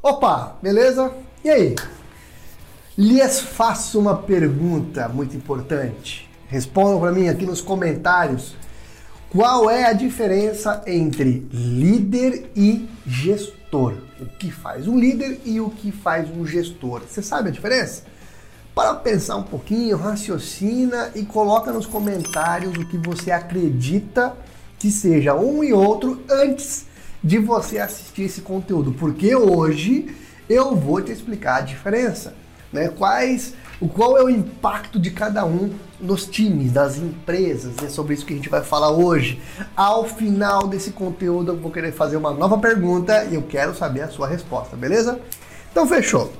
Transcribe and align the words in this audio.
Opa, 0.00 0.56
beleza? 0.62 1.12
E 1.44 1.50
aí? 1.50 1.74
Lhes 2.96 3.40
faço 3.40 3.98
uma 3.98 4.16
pergunta 4.16 5.08
muito 5.08 5.36
importante. 5.36 6.30
Respondam 6.46 7.00
para 7.00 7.10
mim 7.10 7.28
aqui 7.28 7.44
nos 7.44 7.60
comentários. 7.60 8.54
Qual 9.28 9.68
é 9.68 9.86
a 9.86 9.92
diferença 9.92 10.82
entre 10.86 11.48
líder 11.52 12.50
e 12.54 12.88
gestor? 13.04 13.94
O 14.20 14.26
que 14.26 14.52
faz 14.52 14.86
um 14.86 14.96
líder 14.96 15.40
e 15.44 15.60
o 15.60 15.68
que 15.68 15.90
faz 15.90 16.30
um 16.30 16.46
gestor? 16.46 17.02
Você 17.06 17.20
sabe 17.20 17.48
a 17.48 17.52
diferença? 17.52 18.04
Para 18.76 18.94
pensar 18.94 19.34
um 19.34 19.42
pouquinho, 19.42 19.96
raciocina 19.96 21.10
e 21.16 21.24
coloca 21.24 21.72
nos 21.72 21.86
comentários 21.86 22.76
o 22.76 22.86
que 22.86 22.96
você 22.96 23.32
acredita 23.32 24.32
que 24.78 24.92
seja 24.92 25.34
um 25.34 25.64
e 25.64 25.72
outro 25.72 26.22
antes 26.30 26.87
de 27.22 27.38
você 27.38 27.78
assistir 27.78 28.22
esse 28.22 28.40
conteúdo, 28.40 28.92
porque 28.92 29.34
hoje 29.34 30.14
eu 30.48 30.74
vou 30.74 31.00
te 31.00 31.12
explicar 31.12 31.56
a 31.56 31.60
diferença, 31.60 32.34
né? 32.72 32.88
Quais, 32.88 33.54
qual 33.94 34.16
é 34.16 34.22
o 34.22 34.30
impacto 34.30 34.98
de 34.98 35.10
cada 35.10 35.44
um 35.44 35.72
nos 36.00 36.26
times, 36.26 36.72
das 36.72 36.96
empresas, 36.96 37.74
é 37.82 37.88
sobre 37.88 38.14
isso 38.14 38.24
que 38.24 38.32
a 38.32 38.36
gente 38.36 38.48
vai 38.48 38.62
falar 38.62 38.90
hoje. 38.90 39.40
Ao 39.76 40.04
final 40.04 40.66
desse 40.66 40.92
conteúdo, 40.92 41.52
eu 41.52 41.56
vou 41.56 41.70
querer 41.70 41.92
fazer 41.92 42.16
uma 42.16 42.32
nova 42.32 42.56
pergunta 42.58 43.24
e 43.24 43.34
eu 43.34 43.42
quero 43.42 43.74
saber 43.74 44.02
a 44.02 44.08
sua 44.08 44.28
resposta, 44.28 44.76
beleza? 44.76 45.20
Então 45.70 45.86
fechou. 45.86 46.32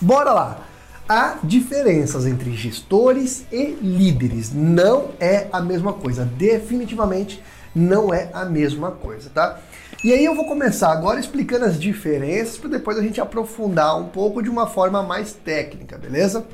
Bora 0.00 0.32
lá. 0.32 0.66
Há 1.08 1.38
diferenças 1.44 2.26
entre 2.26 2.52
gestores 2.56 3.46
e 3.52 3.78
líderes. 3.80 4.52
Não 4.52 5.10
é 5.20 5.46
a 5.52 5.60
mesma 5.60 5.92
coisa. 5.92 6.24
Definitivamente 6.24 7.40
não 7.72 8.12
é 8.12 8.28
a 8.32 8.44
mesma 8.44 8.90
coisa, 8.90 9.30
tá? 9.32 9.60
E 10.06 10.12
aí 10.12 10.24
eu 10.24 10.36
vou 10.36 10.44
começar 10.44 10.92
agora 10.92 11.18
explicando 11.18 11.64
as 11.64 11.80
diferenças 11.80 12.56
para 12.56 12.70
depois 12.70 12.96
a 12.96 13.02
gente 13.02 13.20
aprofundar 13.20 14.00
um 14.00 14.06
pouco 14.06 14.40
de 14.40 14.48
uma 14.48 14.68
forma 14.68 15.02
mais 15.02 15.32
técnica, 15.32 15.98
beleza? 15.98 16.46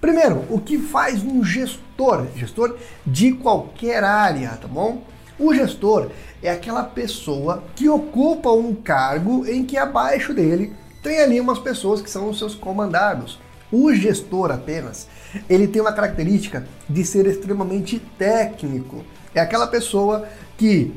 Primeiro, 0.00 0.44
o 0.48 0.60
que 0.60 0.78
faz 0.78 1.20
um 1.20 1.42
gestor? 1.42 2.28
Gestor 2.36 2.76
de 3.04 3.32
qualquer 3.32 4.04
área, 4.04 4.50
tá 4.50 4.68
bom? 4.68 5.02
O 5.36 5.52
gestor 5.52 6.12
é 6.40 6.48
aquela 6.48 6.84
pessoa 6.84 7.64
que 7.74 7.88
ocupa 7.88 8.52
um 8.52 8.72
cargo 8.72 9.44
em 9.48 9.64
que 9.64 9.76
abaixo 9.76 10.32
dele 10.32 10.72
tem 11.02 11.18
ali 11.18 11.40
umas 11.40 11.58
pessoas 11.58 12.00
que 12.00 12.08
são 12.08 12.30
os 12.30 12.38
seus 12.38 12.54
comandados. 12.54 13.40
O 13.72 13.92
gestor 13.92 14.52
apenas, 14.52 15.08
ele 15.50 15.66
tem 15.66 15.82
uma 15.82 15.92
característica 15.92 16.68
de 16.88 17.04
ser 17.04 17.26
extremamente 17.26 17.98
técnico. 18.16 19.02
É 19.34 19.40
aquela 19.40 19.66
pessoa 19.66 20.28
que, 20.56 20.94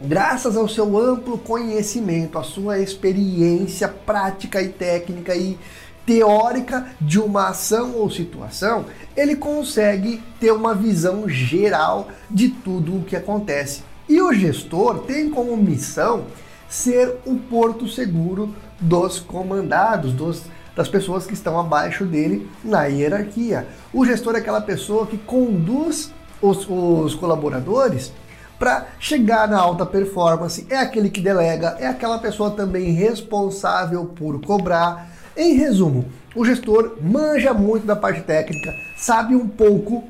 graças 0.00 0.56
ao 0.56 0.68
seu 0.68 0.98
amplo 0.98 1.38
conhecimento, 1.38 2.38
à 2.38 2.42
sua 2.42 2.78
experiência 2.78 3.88
prática 3.88 4.62
e 4.62 4.68
técnica 4.68 5.34
e 5.34 5.58
teórica 6.06 6.88
de 7.00 7.20
uma 7.20 7.48
ação 7.48 7.94
ou 7.94 8.10
situação, 8.10 8.86
ele 9.16 9.36
consegue 9.36 10.22
ter 10.40 10.50
uma 10.52 10.74
visão 10.74 11.28
geral 11.28 12.08
de 12.30 12.48
tudo 12.48 12.96
o 12.96 13.04
que 13.04 13.14
acontece. 13.14 13.82
E 14.08 14.20
o 14.20 14.32
gestor 14.32 15.00
tem 15.00 15.30
como 15.30 15.56
missão 15.56 16.24
ser 16.68 17.16
o 17.26 17.36
porto 17.36 17.86
seguro 17.86 18.54
dos 18.80 19.18
comandados, 19.20 20.12
dos, 20.12 20.42
das 20.74 20.88
pessoas 20.88 21.26
que 21.26 21.34
estão 21.34 21.60
abaixo 21.60 22.04
dele 22.04 22.48
na 22.64 22.86
hierarquia. 22.86 23.68
O 23.92 24.04
gestor 24.04 24.34
é 24.34 24.38
aquela 24.38 24.60
pessoa 24.60 25.06
que 25.06 25.18
conduz 25.18 26.10
os, 26.40 26.66
os 26.68 27.14
colaboradores 27.14 28.12
para 28.60 28.88
chegar 28.98 29.48
na 29.48 29.58
alta 29.58 29.86
performance, 29.86 30.66
é 30.68 30.76
aquele 30.76 31.08
que 31.08 31.22
delega, 31.22 31.78
é 31.80 31.86
aquela 31.86 32.18
pessoa 32.18 32.50
também 32.50 32.92
responsável 32.92 34.04
por 34.04 34.38
cobrar. 34.42 35.10
Em 35.34 35.54
resumo, 35.54 36.04
o 36.36 36.44
gestor 36.44 36.98
manja 37.00 37.54
muito 37.54 37.86
da 37.86 37.96
parte 37.96 38.20
técnica, 38.20 38.70
sabe 38.98 39.34
um 39.34 39.48
pouco 39.48 40.04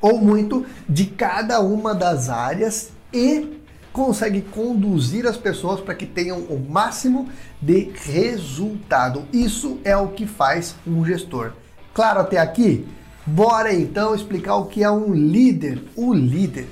ou 0.00 0.16
muito 0.16 0.64
de 0.88 1.06
cada 1.06 1.58
uma 1.58 1.92
das 1.92 2.30
áreas 2.30 2.92
e 3.12 3.60
consegue 3.92 4.42
conduzir 4.42 5.26
as 5.26 5.36
pessoas 5.36 5.80
para 5.80 5.96
que 5.96 6.06
tenham 6.06 6.38
o 6.38 6.64
máximo 6.70 7.28
de 7.60 7.90
resultado. 8.04 9.24
Isso 9.32 9.80
é 9.82 9.96
o 9.96 10.08
que 10.08 10.24
faz 10.24 10.76
um 10.86 11.04
gestor. 11.04 11.50
Claro 11.92 12.20
até 12.20 12.38
aqui? 12.38 12.86
Bora 13.26 13.74
então 13.74 14.14
explicar 14.14 14.54
o 14.54 14.66
que 14.66 14.84
é 14.84 14.90
um 14.90 15.12
líder. 15.12 15.82
O 15.96 16.14
líder 16.14 16.68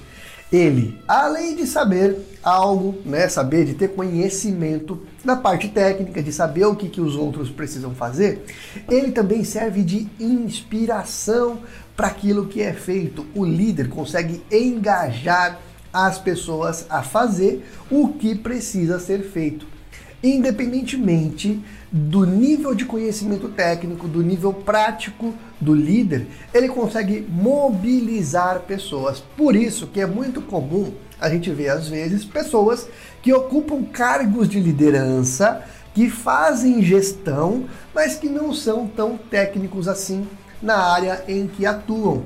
ele, 0.53 1.00
além 1.06 1.55
de 1.55 1.66
saber 1.66 2.16
algo, 2.43 2.99
né, 3.05 3.28
saber 3.28 3.65
de 3.65 3.75
ter 3.75 3.88
conhecimento 3.88 5.00
da 5.25 5.37
parte 5.37 5.69
técnica, 5.69 6.22
de 6.22 6.33
saber 6.33 6.65
o 6.65 6.75
que, 6.75 6.88
que 6.88 7.00
os 7.00 7.15
outros 7.15 7.50
precisam 7.50 7.94
fazer, 7.94 8.44
ele 8.88 9.12
também 9.12 9.44
serve 9.44 9.83
de 9.83 10.09
inspiração 10.19 11.61
para 11.97 12.09
aquilo 12.09 12.47
que 12.47 12.62
é 12.62 12.72
feito. 12.72 13.27
O 13.34 13.44
líder 13.44 13.88
consegue 13.88 14.43
engajar 14.50 15.61
as 15.93 16.19
pessoas 16.19 16.87
a 16.88 17.03
fazer 17.03 17.65
o 17.91 18.09
que 18.09 18.34
precisa 18.34 18.99
ser 18.99 19.22
feito 19.22 19.67
independentemente 20.22 21.60
do 21.91 22.25
nível 22.25 22.75
de 22.75 22.84
conhecimento 22.84 23.48
técnico, 23.48 24.06
do 24.06 24.22
nível 24.22 24.53
prático 24.53 25.34
do 25.60 25.75
líder, 25.75 26.26
ele 26.53 26.69
consegue 26.69 27.26
mobilizar 27.28 28.60
pessoas. 28.60 29.22
Por 29.36 29.56
isso 29.56 29.86
que 29.86 30.00
é 30.00 30.06
muito 30.06 30.41
comum 30.42 30.92
a 31.20 31.28
gente 31.28 31.50
ver 31.50 31.70
às 31.70 31.88
vezes 31.88 32.25
pessoas 32.25 32.88
que 33.22 33.32
ocupam 33.32 33.82
cargos 33.84 34.48
de 34.48 34.60
liderança, 34.60 35.64
que 35.94 36.08
fazem 36.08 36.82
gestão, 36.82 37.64
mas 37.94 38.16
que 38.16 38.28
não 38.28 38.54
são 38.54 38.87
tão 38.87 39.16
técnicos 39.16 39.88
assim 39.88 40.26
na 40.62 40.76
área 40.76 41.25
em 41.26 41.47
que 41.47 41.66
atuam. 41.66 42.25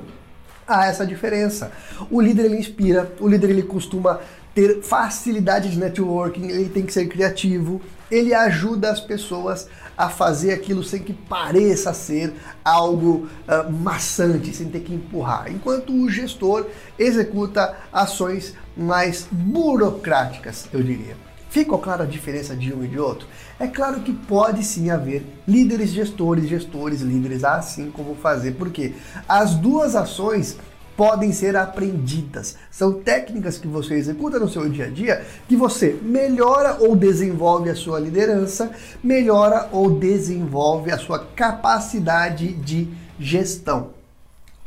Há 0.67 0.87
essa 0.87 1.05
diferença. 1.05 1.71
O 2.09 2.19
líder 2.19 2.45
ele 2.45 2.57
inspira, 2.57 3.11
o 3.19 3.27
líder 3.27 3.51
ele 3.51 3.63
costuma 3.63 4.19
ter 4.55 4.81
facilidade 4.81 5.69
de 5.69 5.77
networking, 5.77 6.47
ele 6.47 6.69
tem 6.69 6.85
que 6.85 6.93
ser 6.93 7.07
criativo, 7.07 7.81
ele 8.09 8.33
ajuda 8.33 8.89
as 8.89 9.01
pessoas 9.01 9.67
a 9.97 10.09
fazer 10.09 10.53
aquilo 10.53 10.83
sem 10.83 11.01
que 11.01 11.13
pareça 11.13 11.93
ser 11.93 12.33
algo 12.63 13.27
uh, 13.47 13.71
maçante, 13.71 14.55
sem 14.55 14.67
ter 14.69 14.79
que 14.79 14.93
empurrar. 14.93 15.51
Enquanto 15.51 15.93
o 15.93 16.09
gestor 16.09 16.67
executa 16.97 17.75
ações 17.91 18.55
mais 18.75 19.27
burocráticas, 19.29 20.67
eu 20.71 20.81
diria. 20.81 21.17
Ficou 21.49 21.77
clara 21.79 22.03
a 22.03 22.07
diferença 22.07 22.55
de 22.55 22.73
um 22.73 22.83
e 22.83 22.87
de 22.87 22.99
outro? 22.99 23.27
É 23.57 23.67
claro 23.67 24.01
que 24.01 24.11
pode 24.11 24.63
sim 24.63 24.89
haver 24.89 25.25
líderes, 25.47 25.91
gestores, 25.91 26.49
gestores, 26.49 27.01
líderes, 27.01 27.45
assim 27.45 27.89
como 27.91 28.15
fazer, 28.15 28.55
porque 28.55 28.93
as 29.27 29.55
duas 29.55 29.95
ações 29.95 30.57
podem 30.95 31.31
ser 31.31 31.55
aprendidas. 31.55 32.55
São 32.71 32.93
técnicas 32.93 33.57
que 33.57 33.67
você 33.67 33.95
executa 33.95 34.39
no 34.39 34.49
seu 34.49 34.67
dia 34.69 34.85
a 34.85 34.89
dia 34.89 35.25
que 35.47 35.55
você 35.55 35.97
melhora 36.01 36.77
ou 36.79 36.95
desenvolve 36.95 37.69
a 37.69 37.75
sua 37.75 37.99
liderança, 37.99 38.71
melhora 39.03 39.69
ou 39.71 39.89
desenvolve 39.89 40.91
a 40.91 40.97
sua 40.97 41.19
capacidade 41.19 42.53
de 42.53 42.87
gestão. 43.19 43.89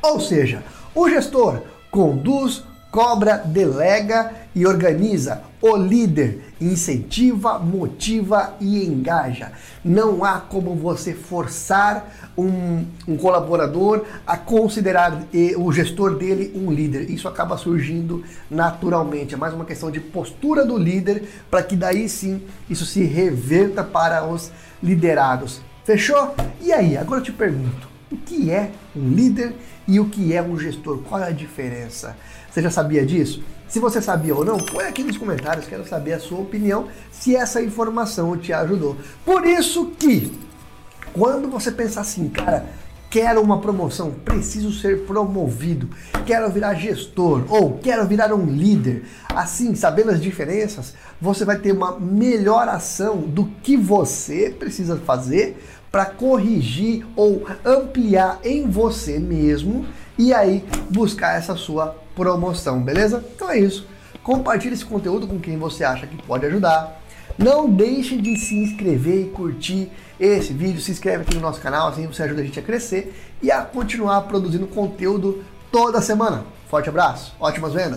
Ou 0.03 0.21
seja, 0.21 0.62
o 0.94 1.09
gestor 1.09 1.62
conduz, 1.91 2.62
cobra, 2.91 3.37
delega 3.37 4.32
e 4.54 4.66
organiza. 4.66 5.43
O 5.60 5.76
líder 5.76 6.54
incentiva, 6.60 7.59
motiva 7.59 8.54
e 8.60 8.84
engaja. 8.84 9.53
Não 9.84 10.25
há 10.25 10.41
como 10.41 10.75
você 10.75 11.12
forçar 11.12 12.31
um, 12.37 12.84
um 13.06 13.16
colaborador 13.16 14.04
a 14.25 14.37
considerar 14.37 15.25
o 15.56 15.72
gestor 15.72 16.16
dele 16.16 16.53
um 16.54 16.71
líder. 16.71 17.10
Isso 17.10 17.27
acaba 17.27 17.59
surgindo 17.59 18.25
naturalmente. 18.48 19.34
É 19.34 19.37
mais 19.37 19.53
uma 19.53 19.65
questão 19.65 19.91
de 19.91 20.00
postura 20.00 20.65
do 20.65 20.78
líder 20.78 21.28
para 21.50 21.62
que 21.62 21.75
daí 21.75 22.09
sim 22.09 22.43
isso 22.71 22.87
se 22.87 23.03
reverta 23.03 23.82
para 23.82 24.25
os 24.25 24.53
liderados. 24.82 25.60
Fechou? 25.84 26.34
E 26.60 26.72
aí, 26.72 26.97
agora 26.97 27.21
eu 27.21 27.24
te 27.24 27.33
pergunto: 27.33 27.89
o 28.10 28.16
que 28.16 28.51
é 28.51 28.72
um 28.97 29.09
líder 29.10 29.55
e 29.87 30.01
o 30.01 30.09
que 30.09 30.34
é 30.34 30.43
um 30.43 30.59
gestor? 30.59 30.99
Qual 30.99 31.21
é 31.21 31.28
a 31.28 31.33
diferença? 31.33 32.16
Você 32.51 32.63
já 32.63 32.71
sabia 32.71 33.05
disso? 33.05 33.43
Se 33.69 33.78
você 33.78 34.01
sabia 34.01 34.34
ou 34.34 34.45
não, 34.45 34.57
põe 34.57 34.87
aqui 34.87 35.05
nos 35.05 35.19
comentários, 35.19 35.66
quero 35.66 35.87
saber 35.87 36.15
a 36.15 36.21
sua 36.21 36.41
opinião, 36.41 36.89
se 37.13 37.37
essa 37.37 37.63
informação 37.63 38.37
te 38.37 38.53
ajudou. 38.53 38.97
Por 39.25 39.45
isso 39.45 39.93
que, 39.99 40.33
quando 41.13 41.51
você 41.51 41.71
pensar 41.71 42.01
assim, 42.01 42.31
cara, 42.31 42.66
quero 43.10 43.41
uma 43.41 43.60
promoção, 43.60 44.10
preciso 44.10 44.72
ser 44.72 45.05
promovido, 45.07 45.89
quero 46.27 46.51
virar 46.51 46.75
gestor 46.75 47.45
ou 47.49 47.78
quero 47.78 48.07
virar 48.07 48.34
um 48.34 48.45
líder, 48.47 49.05
assim, 49.34 49.75
sabendo 49.75 50.10
as 50.10 50.21
diferenças, 50.21 50.95
você 51.21 51.45
vai 51.45 51.59
ter 51.59 51.72
uma 51.72 51.99
melhor 51.99 52.69
ação 52.69 53.19
do 53.19 53.47
que 53.63 53.77
você 53.77 54.55
precisa 54.57 54.97
fazer 54.97 55.57
para 55.91 56.05
corrigir 56.05 57.07
ou 57.16 57.47
ampliar 57.65 58.41
em 58.45 58.69
você 58.69 59.19
mesmo 59.19 59.87
e 60.19 60.34
aí 60.34 60.65
buscar 60.91 61.37
essa 61.37 61.57
sua 61.57 61.97
promoção, 62.15 62.83
beleza? 62.83 63.25
Então 63.34 63.51
é 63.51 63.59
isso. 63.59 63.87
Compartilhe 64.22 64.75
esse 64.75 64.84
conteúdo 64.84 65.27
com 65.27 65.39
quem 65.39 65.57
você 65.57 65.84
acha 65.84 66.07
que 66.07 66.21
pode 66.22 66.45
ajudar. 66.45 66.97
Não 67.39 67.71
deixe 67.71 68.17
de 68.17 68.37
se 68.37 68.57
inscrever 68.57 69.27
e 69.27 69.31
curtir 69.31 69.89
esse 70.19 70.53
vídeo. 70.53 70.81
Se 70.81 70.91
inscreve 70.91 71.23
aqui 71.23 71.37
no 71.37 71.41
nosso 71.41 71.61
canal, 71.61 71.89
assim 71.89 72.07
você 72.07 72.25
ajuda 72.25 72.41
a 72.41 72.45
gente 72.45 72.59
a 72.59 72.63
crescer 72.63 73.15
e 73.41 73.51
a 73.51 73.63
continuar 73.63 74.23
produzindo 74.23 74.67
conteúdo 74.67 75.45
toda 75.71 76.03
semana. 76.03 76.45
Forte 76.69 76.89
abraço, 76.89 77.35
ótimas 77.39 77.73
vendas! 77.73 77.97